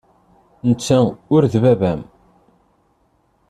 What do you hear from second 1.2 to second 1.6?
ur d